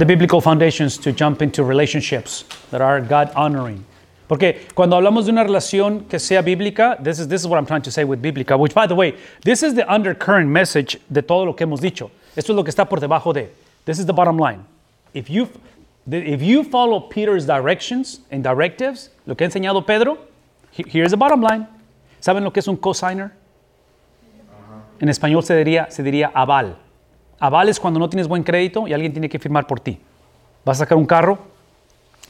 the 0.00 0.06
biblical 0.06 0.40
foundations 0.40 0.96
to 0.96 1.12
jump 1.12 1.42
into 1.42 1.62
relationships 1.62 2.44
that 2.70 2.80
are 2.80 3.02
God 3.02 3.30
honoring. 3.36 3.84
Porque 4.26 4.66
cuando 4.74 4.96
hablamos 4.96 5.26
de 5.26 5.32
una 5.32 5.44
relación 5.44 6.08
que 6.08 6.18
sea 6.18 6.40
bíblica, 6.40 6.96
this 7.04 7.18
is, 7.18 7.28
this 7.28 7.42
is 7.42 7.46
what 7.46 7.58
I'm 7.58 7.66
trying 7.66 7.82
to 7.82 7.90
say 7.90 8.04
with 8.04 8.22
bíblica, 8.22 8.58
which 8.58 8.72
by 8.72 8.86
the 8.86 8.94
way, 8.94 9.14
this 9.44 9.62
is 9.62 9.74
the 9.74 9.86
undercurrent 9.92 10.48
message 10.48 10.98
de 11.12 11.20
todo 11.20 11.44
lo 11.44 11.52
que 11.52 11.66
hemos 11.66 11.80
dicho. 11.80 12.10
Esto 12.34 12.52
es 12.52 12.56
lo 12.56 12.64
que 12.64 12.72
está 12.72 12.88
por 12.88 12.98
debajo 12.98 13.34
de. 13.34 13.50
This 13.84 13.98
is 13.98 14.06
the 14.06 14.14
bottom 14.14 14.38
line. 14.38 14.64
If 15.12 15.28
you, 15.28 15.50
if 16.10 16.40
you 16.40 16.64
follow 16.64 17.00
Peter's 17.00 17.44
directions 17.44 18.20
and 18.30 18.42
directives, 18.42 19.10
lo 19.26 19.34
que 19.34 19.46
ha 19.46 19.50
enseñado 19.50 19.86
Pedro, 19.86 20.16
here's 20.70 21.10
the 21.10 21.18
bottom 21.18 21.42
line. 21.42 21.66
¿Saben 22.22 22.42
lo 22.42 22.50
que 22.52 22.60
es 22.60 22.68
un 22.68 22.78
cosigner? 22.78 23.32
En 24.98 25.08
español 25.08 25.42
se 25.42 25.54
diría, 25.62 25.90
se 25.90 26.02
diría 26.02 26.30
aval. 26.34 26.76
Aval 27.40 27.68
es 27.70 27.80
cuando 27.80 27.98
no 27.98 28.08
tienes 28.08 28.28
buen 28.28 28.44
crédito 28.44 28.86
y 28.86 28.92
alguien 28.92 29.12
tiene 29.12 29.28
que 29.28 29.38
firmar 29.38 29.66
por 29.66 29.80
ti. 29.80 29.98
Vas 30.64 30.78
a 30.78 30.84
sacar 30.84 30.98
un 30.98 31.06
carro, 31.06 31.38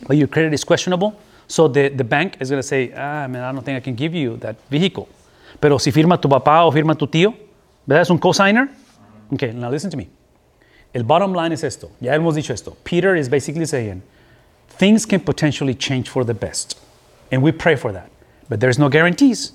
but 0.07 0.17
your 0.17 0.29
credit 0.29 0.55
is 0.55 0.65
questionable, 0.65 1.15
so 1.49 1.69
the, 1.69 1.91
the 1.91 2.05
bank 2.05 2.37
is 2.41 2.49
going 2.49 2.63
to 2.63 2.67
say, 2.67 2.93
ah, 2.97 3.27
man, 3.29 3.43
I 3.43 3.53
don't 3.53 3.65
think 3.65 3.77
I 3.77 3.81
can 3.81 3.97
give 3.97 4.15
you 4.15 4.37
that 4.39 4.57
vehicle. 4.71 5.09
Pero 5.61 5.79
si 5.79 5.91
firma 5.91 6.17
tu 6.17 6.29
papá 6.29 6.65
o 6.65 6.71
firma 6.71 6.95
tu 6.95 7.09
tío, 7.09 7.35
¿verdad? 7.87 8.03
Es 8.03 8.11
un 8.11 8.19
cosigner. 8.19 8.69
Okay, 9.33 9.53
now 9.53 9.69
listen 9.69 9.91
to 9.91 9.97
me. 9.97 10.09
El 10.95 11.03
bottom 11.03 11.33
line 11.33 11.53
es 11.53 11.65
esto. 11.65 11.91
Ya 12.01 12.15
hemos 12.15 12.35
dicho 12.35 12.53
esto. 12.53 12.77
Peter 12.85 13.17
is 13.17 13.29
basically 13.29 13.67
saying, 13.67 14.03
things 14.69 15.05
can 15.05 15.21
potentially 15.21 15.75
change 15.75 16.09
for 16.09 16.25
the 16.25 16.35
best. 16.35 16.79
And 17.33 17.43
we 17.43 17.53
pray 17.53 17.77
for 17.77 17.93
that. 17.93 18.11
But 18.49 18.61
there's 18.61 18.79
no 18.79 18.89
guarantees. 18.89 19.53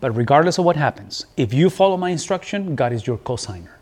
But 0.00 0.14
regardless 0.16 0.58
of 0.58 0.64
what 0.64 0.76
happens, 0.76 1.26
if 1.36 1.52
you 1.54 1.70
follow 1.70 1.96
my 1.96 2.10
instruction, 2.10 2.74
God 2.74 2.92
is 2.92 3.06
your 3.06 3.18
cosigner. 3.18 3.75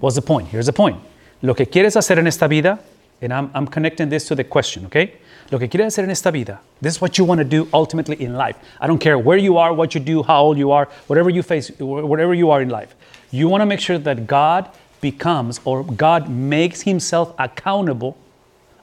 What's 0.00 0.16
the 0.16 0.22
point? 0.22 0.48
Here's 0.48 0.66
the 0.66 0.72
point. 0.72 1.00
Lo 1.42 1.54
que 1.54 1.66
quieres 1.66 1.96
hacer 1.96 2.18
en 2.18 2.26
esta 2.26 2.48
vida, 2.48 2.78
and 3.22 3.32
I'm, 3.32 3.50
I'm 3.54 3.66
connecting 3.66 4.08
this 4.08 4.26
to 4.28 4.34
the 4.34 4.44
question, 4.44 4.86
okay? 4.86 5.14
Lo 5.50 5.58
que 5.58 5.68
quieres 5.68 5.86
hacer 5.86 6.04
en 6.04 6.10
esta 6.10 6.30
vida, 6.30 6.60
this 6.80 6.94
is 6.94 7.00
what 7.00 7.18
you 7.18 7.24
want 7.24 7.38
to 7.38 7.44
do 7.44 7.68
ultimately 7.72 8.20
in 8.22 8.34
life. 8.34 8.56
I 8.80 8.86
don't 8.86 8.98
care 8.98 9.18
where 9.18 9.36
you 9.38 9.58
are, 9.58 9.72
what 9.72 9.94
you 9.94 10.00
do, 10.00 10.22
how 10.22 10.42
old 10.42 10.58
you 10.58 10.70
are, 10.70 10.88
whatever 11.06 11.28
you 11.28 11.42
face, 11.42 11.68
wh- 11.68 11.82
whatever 11.82 12.34
you 12.34 12.50
are 12.50 12.62
in 12.62 12.68
life. 12.68 12.94
You 13.30 13.48
want 13.48 13.62
to 13.62 13.66
make 13.66 13.80
sure 13.80 13.98
that 13.98 14.26
God 14.26 14.70
becomes 15.00 15.60
or 15.64 15.84
God 15.84 16.28
makes 16.28 16.82
himself 16.82 17.34
accountable 17.38 18.16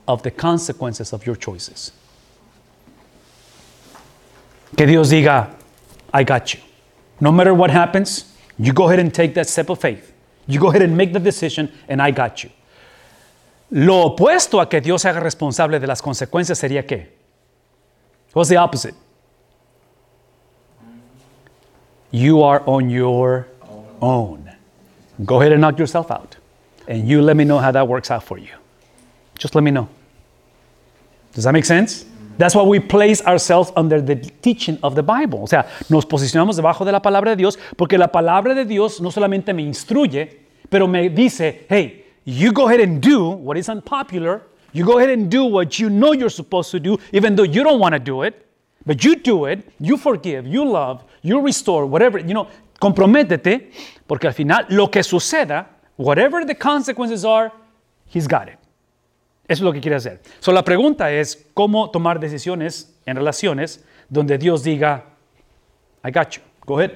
of 0.08 0.24
the 0.24 0.32
consequences 0.32 1.14
of 1.14 1.26
your 1.26 1.36
choices. 1.36 1.92
Que 4.76 4.86
Dios 4.86 5.12
diga, 5.12 5.54
I 6.14 6.24
got 6.24 6.54
you. 6.54 6.60
No 7.20 7.32
matter 7.32 7.54
what 7.54 7.70
happens, 7.72 8.34
you 8.60 8.74
go 8.74 8.88
ahead 8.88 9.00
and 9.00 9.14
take 9.14 9.34
that 9.36 9.48
step 9.48 9.70
of 9.70 9.80
faith. 9.80 10.14
You 10.48 10.60
go 10.60 10.70
ahead 10.70 10.82
and 10.82 10.96
make 10.96 11.14
the 11.14 11.20
decision, 11.20 11.72
and 11.88 12.02
I 12.02 12.12
got 12.12 12.44
you. 12.44 12.50
Lo 13.70 14.16
opuesto 14.16 14.62
a 14.62 14.70
que 14.70 14.80
Dios 14.80 15.02
se 15.02 15.10
haga 15.10 15.20
responsable 15.20 15.80
de 15.80 15.88
las 15.88 16.02
consecuencias 16.02 16.58
sería 16.58 16.86
qué? 16.86 17.10
What's 18.34 18.50
the 18.50 18.58
opposite? 18.58 18.96
You 22.12 22.42
are 22.44 22.64
on 22.66 22.90
your 22.90 23.48
own. 24.02 24.50
Go 25.26 25.42
ahead 25.42 25.52
and 25.52 25.62
knock 25.62 25.78
yourself 25.78 26.12
out. 26.12 26.38
And 26.88 27.08
you 27.08 27.22
let 27.22 27.36
me 27.36 27.44
know 27.44 27.60
how 27.60 27.72
that 27.72 27.88
works 27.88 28.10
out 28.10 28.24
for 28.24 28.38
you. 28.38 28.54
Just 29.38 29.56
let 29.56 29.64
me 29.64 29.72
know. 29.72 29.90
Does 31.34 31.44
that 31.44 31.52
make 31.52 31.66
sense? 31.66 32.06
That's 32.38 32.56
why 32.56 32.64
we 32.64 32.80
place 32.80 33.22
ourselves 33.26 33.72
under 33.76 34.02
the 34.02 34.16
teaching 34.16 34.78
of 34.84 34.96
the 34.96 35.02
Bible. 35.02 35.40
O 35.42 35.48
sea, 35.48 35.66
nos 35.90 36.06
posicionamos 36.06 36.56
debajo 36.56 36.86
de 36.86 36.92
la 36.92 37.02
palabra 37.02 37.32
de 37.32 37.38
Dios 37.38 37.58
porque 37.76 37.98
la 37.98 38.12
palabra 38.12 38.54
de 38.54 38.66
Dios 38.66 39.02
no 39.02 39.12
solamente 39.12 39.54
me 39.54 39.64
instruye, 39.64 40.40
pero 40.70 40.88
me 40.88 41.10
dice, 41.10 41.66
hey, 41.70 42.06
you 42.26 42.52
go 42.52 42.68
ahead 42.68 42.82
and 42.82 43.02
do 43.02 43.30
what 43.30 43.58
is 43.58 43.70
unpopular. 43.70 44.44
You 44.74 44.86
go 44.86 45.00
ahead 45.00 45.10
and 45.10 45.30
do 45.30 45.46
what 45.46 45.80
you 45.80 45.90
know 45.90 46.14
you're 46.14 46.30
supposed 46.30 46.72
to 46.72 46.80
do, 46.80 47.00
even 47.12 47.36
though 47.36 47.46
you 47.46 47.64
don't 47.64 47.80
want 47.80 47.94
to 47.94 48.00
do 48.00 48.24
it. 48.24 48.46
But 48.86 49.04
you 49.04 49.16
do 49.16 49.46
it, 49.46 49.68
you 49.80 49.98
forgive, 49.98 50.48
you 50.48 50.64
love, 50.64 51.04
you 51.22 51.42
restore, 51.42 51.86
whatever, 51.86 52.20
you 52.20 52.34
know, 52.34 52.48
comprométete, 52.80 53.72
porque 54.08 54.28
al 54.28 54.34
final 54.34 54.66
lo 54.70 54.88
que 54.88 55.04
suceda, 55.04 55.68
whatever 55.98 56.46
the 56.46 56.56
consequences 56.56 57.26
are, 57.26 57.52
He's 58.10 58.28
got 58.28 58.48
it. 58.48 58.57
Eso 59.48 59.62
es 59.62 59.66
lo 59.66 59.72
que 59.72 59.80
quiere 59.80 59.96
hacer. 59.96 60.22
So, 60.40 60.52
la 60.52 60.64
pregunta 60.64 61.12
es 61.12 61.48
cómo 61.54 61.90
tomar 61.90 62.20
decisiones 62.20 62.94
en 63.06 63.16
relaciones 63.16 63.84
donde 64.10 64.38
Dios 64.38 64.64
diga, 64.64 65.06
I 66.04 66.12
got 66.12 66.32
you, 66.32 66.42
go 66.66 66.80
ahead, 66.80 66.92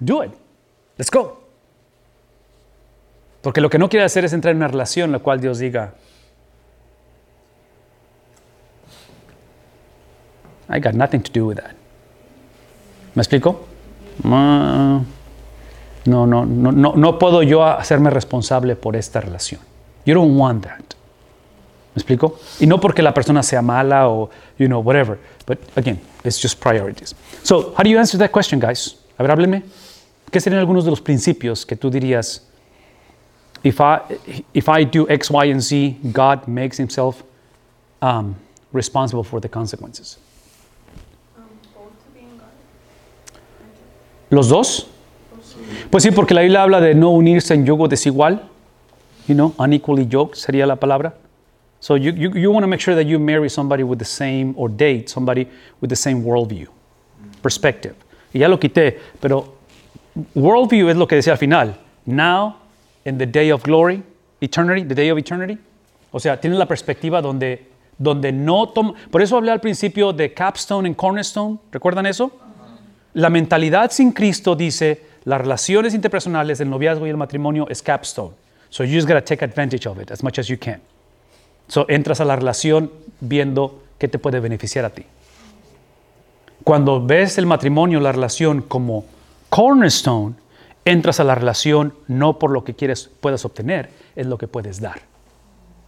do 0.00 0.24
it, 0.24 0.32
let's 0.96 1.10
go. 1.10 1.40
Porque 3.42 3.60
lo 3.60 3.70
que 3.70 3.78
no 3.78 3.88
quiere 3.88 4.04
hacer 4.04 4.24
es 4.24 4.32
entrar 4.32 4.50
en 4.52 4.58
una 4.58 4.68
relación 4.68 5.06
en 5.06 5.12
la 5.12 5.18
cual 5.20 5.40
Dios 5.40 5.58
diga, 5.58 5.94
I 10.68 10.80
got 10.80 10.94
nothing 10.94 11.20
to 11.22 11.32
do 11.32 11.46
with 11.46 11.56
that. 11.56 11.74
¿Me 13.14 13.22
explico? 13.22 13.66
No, 14.24 15.04
no, 16.04 16.26
no, 16.26 16.44
no, 16.44 16.92
no 16.94 17.18
puedo 17.18 17.42
yo 17.42 17.64
hacerme 17.64 18.10
responsable 18.10 18.76
por 18.76 18.96
esta 18.96 19.20
relación. 19.20 19.60
You 20.04 20.14
don't 20.14 20.38
want 20.38 20.64
that. 20.64 20.97
¿Me 21.94 22.00
explico? 22.00 22.38
Y 22.60 22.66
no 22.66 22.78
porque 22.78 23.02
la 23.02 23.12
persona 23.12 23.42
sea 23.42 23.62
mala 23.62 24.08
o, 24.08 24.30
you 24.58 24.66
know, 24.66 24.80
whatever. 24.80 25.18
But 25.46 25.58
again, 25.76 25.98
it's 26.24 26.40
just 26.40 26.60
priorities. 26.60 27.14
So, 27.42 27.74
how 27.76 27.82
do 27.82 27.90
you 27.90 27.98
answer 27.98 28.18
that 28.18 28.30
question, 28.30 28.60
guys? 28.60 28.96
A 29.18 29.22
ver, 29.22 29.32
háblenme. 29.32 29.62
¿Qué 30.30 30.40
serían 30.40 30.60
algunos 30.60 30.84
de 30.84 30.90
los 30.90 31.00
principios 31.00 31.64
que 31.64 31.74
tú 31.74 31.90
dirías, 31.90 32.42
if 33.64 33.80
I, 33.80 34.00
if 34.52 34.68
I 34.68 34.84
do 34.84 35.06
X, 35.08 35.30
Y, 35.30 35.50
and 35.50 35.62
Z, 35.62 35.96
God 36.12 36.46
makes 36.46 36.78
himself 36.78 37.22
um, 38.02 38.36
responsible 38.72 39.24
for 39.24 39.40
the 39.40 39.48
consequences? 39.48 40.18
¿Los 44.30 44.48
dos? 44.48 44.86
Pues 45.90 46.02
sí, 46.02 46.10
porque 46.10 46.34
la 46.34 46.42
Biblia 46.42 46.62
habla 46.62 46.80
de 46.80 46.94
no 46.94 47.10
unirse 47.10 47.54
en 47.54 47.64
yugo 47.64 47.88
desigual. 47.88 48.42
You 49.26 49.34
know, 49.34 49.54
unequally 49.58 50.06
yoked 50.06 50.36
sería 50.36 50.66
la 50.66 50.76
palabra. 50.76 51.14
So 51.80 51.94
you, 51.94 52.12
you, 52.12 52.32
you 52.34 52.50
want 52.50 52.64
to 52.64 52.66
make 52.66 52.80
sure 52.80 52.94
that 52.94 53.06
you 53.06 53.18
marry 53.18 53.48
somebody 53.48 53.84
with 53.84 53.98
the 53.98 54.04
same, 54.04 54.54
or 54.56 54.68
date 54.68 55.08
somebody 55.08 55.46
with 55.80 55.90
the 55.90 55.96
same 55.96 56.22
worldview, 56.24 56.66
perspective. 57.42 57.94
Y 58.32 58.40
ya 58.40 58.48
lo 58.48 58.58
quité, 58.58 58.98
pero 59.20 59.54
worldview 60.34 60.88
es 60.88 60.96
lo 60.96 61.06
que 61.06 61.16
decía 61.16 61.32
al 61.32 61.38
final. 61.38 61.78
Now, 62.04 62.56
in 63.04 63.18
the 63.18 63.26
day 63.26 63.50
of 63.50 63.62
glory, 63.62 64.02
eternity, 64.40 64.82
the 64.82 64.94
day 64.94 65.10
of 65.10 65.18
eternity. 65.18 65.58
O 66.10 66.18
sea, 66.18 66.40
tienes 66.40 66.58
la 66.58 66.66
perspectiva 66.66 67.22
donde, 67.22 67.66
donde 67.98 68.32
no 68.32 68.68
toma. 68.70 68.94
Por 69.10 69.22
eso 69.22 69.36
hablé 69.36 69.50
al 69.52 69.60
principio 69.60 70.12
de 70.12 70.32
capstone 70.32 70.86
and 70.86 70.96
cornerstone. 70.96 71.58
¿Recuerdan 71.70 72.06
eso? 72.06 72.32
La 73.14 73.30
mentalidad 73.30 73.90
sin 73.90 74.12
Cristo 74.12 74.54
dice 74.54 75.02
las 75.24 75.40
relaciones 75.40 75.94
interpersonales, 75.94 76.60
el 76.60 76.70
noviazgo 76.70 77.06
y 77.06 77.10
el 77.10 77.16
matrimonio 77.16 77.66
es 77.68 77.82
capstone. 77.82 78.34
So 78.70 78.84
you 78.84 78.94
just 78.94 79.08
gotta 79.08 79.24
take 79.24 79.44
advantage 79.44 79.86
of 79.86 80.00
it 80.00 80.10
as 80.10 80.22
much 80.22 80.38
as 80.38 80.48
you 80.48 80.56
can. 80.58 80.80
So 81.68 81.86
entras 81.88 82.20
a 82.20 82.24
la 82.24 82.36
relación 82.36 82.90
viendo 83.20 83.82
qué 83.98 84.08
te 84.08 84.18
puede 84.18 84.40
beneficiar 84.40 84.84
a 84.84 84.90
ti. 84.90 85.04
Cuando 86.64 87.04
ves 87.04 87.38
el 87.38 87.46
matrimonio, 87.46 88.00
la 88.00 88.12
relación 88.12 88.62
como 88.62 89.04
cornerstone, 89.48 90.34
entras 90.84 91.20
a 91.20 91.24
la 91.24 91.34
relación 91.34 91.94
no 92.08 92.38
por 92.38 92.50
lo 92.50 92.64
que 92.64 92.74
quieres 92.74 93.10
puedas 93.20 93.44
obtener, 93.44 93.90
es 94.16 94.26
lo 94.26 94.38
que 94.38 94.48
puedes 94.48 94.80
dar. 94.80 95.02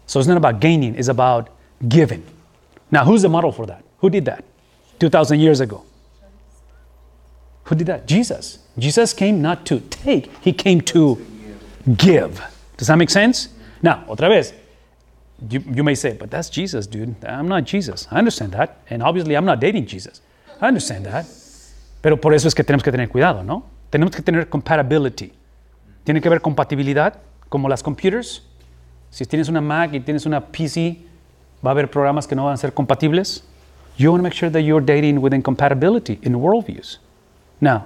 So 0.07 0.19
it's 0.21 0.29
not 0.29 0.37
about 0.37 0.61
gaining, 0.61 0.95
it's 0.97 1.09
about 1.09 1.49
giving. 1.89 2.23
Now, 2.91 3.05
who's 3.05 3.23
the 3.23 3.29
model 3.29 3.53
for 3.53 3.67
that? 3.67 3.83
Who 4.01 4.11
did 4.11 4.25
that 4.25 4.45
2,000 4.99 5.39
years 5.41 5.61
ago? 5.61 5.85
Who 7.65 7.77
did 7.77 7.87
that? 7.87 8.07
Jesus. 8.07 8.59
Jesus 8.77 9.15
came 9.15 9.41
not 9.41 9.65
to 9.67 9.81
take, 9.81 10.31
he 10.43 10.53
came 10.53 10.81
to 10.83 11.19
give. 11.97 12.43
Does 12.77 12.89
that 12.89 12.97
make 12.97 13.11
sense? 13.11 13.51
Now, 13.83 14.05
otra 14.09 14.29
vez, 14.29 14.53
you, 15.49 15.61
you 15.73 15.83
may 15.83 15.95
say, 15.95 16.13
but 16.13 16.31
that's 16.31 16.51
Jesus, 16.51 16.87
dude. 16.87 17.15
I'm 17.25 17.49
not 17.49 17.65
Jesus. 17.65 18.07
I 18.11 18.19
understand 18.19 18.53
that. 18.53 18.79
And 18.91 19.03
obviously, 19.03 19.37
I'm 19.37 19.45
not 19.45 19.61
dating 19.61 19.87
Jesus. 19.87 20.21
I 20.61 20.69
understand 20.69 21.07
that. 21.07 21.27
Pero 22.03 22.17
por 22.21 22.35
eso 22.35 22.49
es 22.49 22.55
que 22.55 22.65
tenemos 22.65 22.83
que 22.83 22.91
tener 22.91 23.09
cuidado, 23.09 23.43
¿no? 23.43 23.65
Tenemos 23.91 24.15
que 24.15 24.23
tener 24.23 24.49
compatibility. 24.49 25.33
Tiene 26.05 26.21
que 26.21 26.29
haber 26.29 26.41
compatibilidad, 26.41 27.15
como 27.49 27.69
las 27.69 27.83
computers. 27.83 28.43
Si 29.11 29.25
tienes 29.27 29.49
una 29.49 29.61
Mac 29.61 29.93
y 29.93 30.01
tienes 30.01 30.27
una 30.27 30.41
PC, 30.41 30.99
va 31.65 31.71
a 31.71 31.73
haber 31.73 31.91
programas 31.91 32.27
que 32.27 32.35
no 32.35 32.45
van 32.45 32.55
a 32.55 32.57
ser 32.57 32.73
compatibles. 32.73 33.45
You 33.99 34.11
want 34.11 34.21
to 34.21 34.23
make 34.23 34.35
sure 34.35 34.51
that 34.51 34.61
you're 34.61 34.85
dating 34.85 35.21
within 35.21 35.43
compatibility 35.43 36.19
in 36.23 36.35
worldviews. 36.35 37.01
Now, 37.61 37.85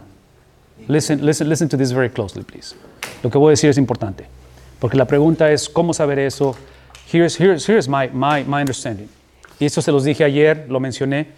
listen, 0.87 1.25
listen, 1.25 1.49
listen 1.49 1.69
to 1.69 1.77
this 1.77 1.93
very 1.93 2.09
closely, 2.09 2.45
please. 2.45 2.77
Lo 3.23 3.31
que 3.31 3.39
voy 3.39 3.49
a 3.49 3.53
decir 3.53 3.71
es 3.71 3.79
importante. 3.79 4.27
Porque 4.79 4.97
la 4.97 5.07
pregunta 5.07 5.51
es, 5.51 5.69
¿cómo 5.69 5.95
saber 5.95 6.19
eso? 6.19 6.55
Here's, 7.07 7.37
here's, 7.37 7.67
here's 7.67 7.89
my, 7.89 8.09
my, 8.09 8.45
my 8.45 8.61
understanding. 8.61 9.09
Y 9.61 9.67
esto 9.67 9.81
se 9.81 9.93
los 9.93 10.05
dije 10.05 10.25
ayer, 10.25 10.67
lo 10.69 10.81
mencioné. 10.81 11.29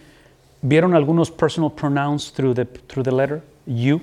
¿Vieron 0.61 0.95
algunos 0.95 1.29
personal 1.29 1.71
pronouns 1.71 2.31
through 2.31 2.55
the, 2.55 2.65
through 2.65 3.03
the 3.03 3.11
letter? 3.11 3.41
You, 3.65 4.01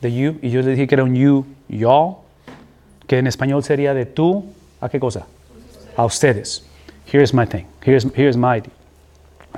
the 0.00 0.10
you. 0.10 0.38
Y 0.42 0.50
yo 0.50 0.60
le 0.60 0.74
dije 0.74 0.86
que 0.86 0.94
era 0.94 1.04
un 1.04 1.14
you, 1.14 1.46
y'all. 1.68 2.24
Que 3.06 3.18
en 3.18 3.26
español 3.26 3.62
sería 3.62 3.94
de 3.94 4.06
tú, 4.06 4.44
¿a 4.80 4.88
qué 4.88 4.98
cosa? 4.98 5.26
a 5.96 6.04
ustedes. 6.04 6.62
Here's 7.06 7.32
my 7.32 7.44
thing. 7.44 7.66
Here's, 7.82 8.04
here's 8.14 8.36
my 8.36 8.56
idea. 8.56 8.72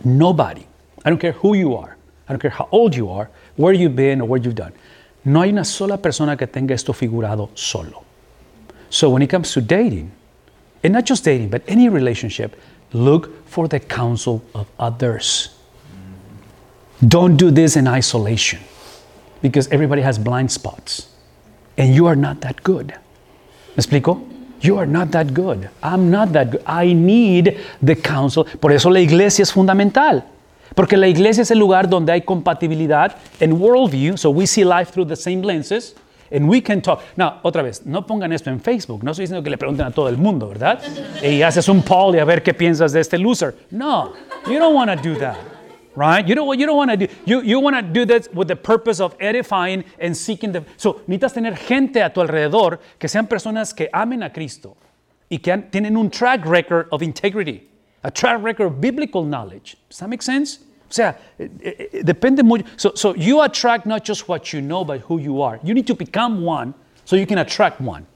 Nobody, 0.04 0.66
I 1.04 1.10
don't 1.10 1.18
care 1.18 1.32
who 1.32 1.54
you 1.54 1.74
are, 1.76 1.96
I 2.28 2.32
don't 2.32 2.40
care 2.40 2.50
how 2.50 2.68
old 2.70 2.94
you 2.94 3.10
are, 3.10 3.30
where 3.56 3.72
you've 3.72 3.96
been 3.96 4.20
or 4.20 4.28
what 4.28 4.44
you've 4.44 4.54
done. 4.54 4.72
No 5.24 5.42
hay 5.42 5.50
una 5.50 5.64
sola 5.64 5.98
persona 5.98 6.36
que 6.36 6.46
tenga 6.46 6.74
esto 6.74 6.92
figurado 6.92 7.50
solo. 7.54 8.04
So 8.90 9.10
when 9.10 9.22
it 9.22 9.30
comes 9.30 9.52
to 9.52 9.60
dating, 9.60 10.12
and 10.82 10.92
not 10.92 11.04
just 11.04 11.24
dating, 11.24 11.48
but 11.48 11.62
any 11.66 11.88
relationship, 11.88 12.56
look 12.92 13.46
for 13.46 13.68
the 13.68 13.80
counsel 13.80 14.42
of 14.54 14.66
others. 14.78 15.50
Don't 17.06 17.36
do 17.36 17.50
this 17.50 17.76
in 17.76 17.86
isolation 17.86 18.60
because 19.42 19.68
everybody 19.68 20.02
has 20.02 20.18
blind 20.18 20.50
spots 20.50 21.08
and 21.76 21.94
you 21.94 22.06
are 22.06 22.16
not 22.16 22.40
that 22.40 22.62
good. 22.62 22.94
¿Me 23.76 23.82
explico? 23.82 24.22
You 24.60 24.78
are 24.78 24.86
not 24.86 25.10
that 25.10 25.34
good. 25.34 25.68
I'm 25.82 26.10
not 26.10 26.32
that 26.32 26.50
good. 26.50 26.62
I 26.66 26.94
need 26.94 27.58
the 27.82 27.94
counsel. 27.94 28.44
Por 28.44 28.72
eso 28.72 28.88
la 28.88 29.00
iglesia 29.00 29.42
es 29.42 29.52
fundamental. 29.52 30.24
Porque 30.74 30.96
la 30.96 31.08
iglesia 31.08 31.42
es 31.42 31.50
el 31.50 31.58
lugar 31.58 31.88
donde 31.88 32.12
hay 32.12 32.22
compatibilidad 32.22 33.16
en 33.40 33.52
worldview, 33.60 34.16
so 34.16 34.30
we 34.30 34.46
see 34.46 34.64
life 34.64 34.90
through 34.92 35.06
the 35.06 35.16
same 35.16 35.42
lenses. 35.42 35.94
And 36.36 36.50
we 36.50 36.60
can 36.60 36.82
talk. 36.82 37.02
Now, 37.16 37.40
otra 37.42 37.62
vez, 37.62 37.86
no 37.86 38.02
pongan 38.02 38.30
esto 38.30 38.50
en 38.50 38.60
Facebook. 38.60 39.02
No 39.02 39.12
estoy 39.12 39.22
diciendo 39.22 39.42
que 39.42 39.50
le 39.50 39.56
pregunten 39.56 39.86
a 39.86 39.90
todo 39.90 40.08
el 40.08 40.18
mundo, 40.18 40.48
¿verdad? 40.48 40.82
Y 41.22 41.40
haces 41.40 41.66
un 41.70 41.82
poll 41.82 42.18
a 42.18 42.24
ver 42.26 42.42
qué 42.42 42.52
piensas 42.52 42.92
de 42.92 43.00
este 43.00 43.16
loser. 43.16 43.54
No, 43.70 44.12
you 44.46 44.58
don't 44.58 44.74
want 44.74 44.90
to 44.90 44.96
do 44.96 45.18
that. 45.18 45.38
Right? 45.96 46.26
You 46.28 46.34
don't, 46.34 46.58
you 46.58 46.66
don't 46.66 46.76
want 46.76 46.90
to 46.90 46.96
do. 46.98 47.06
You, 47.24 47.40
you 47.40 47.58
want 47.58 47.74
to 47.74 47.80
do 47.80 48.04
that 48.04 48.28
with 48.34 48.48
the 48.48 48.56
purpose 48.56 49.00
of 49.00 49.16
edifying 49.18 49.82
and 49.98 50.14
seeking 50.14 50.52
the. 50.52 50.62
So, 50.76 51.00
necesitas 51.08 51.32
tener 51.32 51.56
gente 51.56 52.02
a 52.02 52.10
tu 52.10 52.20
alrededor 52.20 52.80
que 52.98 53.08
sean 53.08 53.26
personas 53.26 53.74
que 53.74 53.88
amen 53.94 54.22
a 54.22 54.30
Cristo 54.30 54.76
y 55.30 55.38
que 55.38 55.56
tienen 55.70 55.96
un 55.96 56.10
track 56.10 56.44
record 56.44 56.88
of 56.92 57.02
integrity, 57.02 57.66
a 58.04 58.10
track 58.10 58.42
record 58.42 58.66
of 58.66 58.78
biblical 58.78 59.24
knowledge. 59.24 59.78
Does 59.88 60.00
that 60.00 60.10
make 60.10 60.20
sense? 60.20 60.58
O 60.88 60.92
sea, 60.92 61.18
eh, 61.38 61.50
eh, 61.60 62.00
depende 62.02 62.42
mucho. 62.42 62.64
So, 62.76 62.92
so 62.94 63.14
you 63.14 63.42
attract 63.42 63.86
not 63.86 64.06
just 64.06 64.28
what 64.28 64.52
you 64.52 64.60
know, 64.60 64.84
but 64.84 65.02
who 65.08 65.18
you 65.18 65.42
are. 65.42 65.58
You 65.62 65.74
need 65.74 65.86
to 65.86 65.94
become 65.94 66.44
one 66.44 66.74
so 67.04 67.16
you 67.16 67.26
can 67.26 67.38
attract 67.38 67.80
one. 67.80 68.06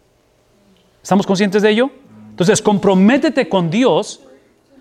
¿Estamos 1.03 1.27
conscientes 1.27 1.63
de 1.63 1.71
ello? 1.71 1.91
Entonces, 2.31 2.63
comprométete 2.63 3.49
con 3.49 3.71
Dios, 3.71 4.21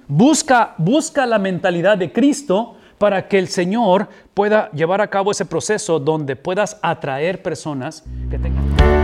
busca, 0.08 0.76
busca 0.78 1.26
la 1.26 1.40
mentalidad 1.40 1.98
de 1.98 2.12
Cristo 2.12 2.76
para 2.98 3.28
que 3.28 3.40
el 3.40 3.48
Señor 3.48 4.08
pueda 4.34 4.70
llevar 4.72 5.02
a 5.02 5.08
cabo 5.08 5.32
ese 5.32 5.46
proceso 5.46 6.00
donde 6.00 6.36
puedas 6.36 6.78
atraer 6.82 7.42
personas 7.42 8.04
que 8.30 8.38
tengan... 8.38 8.99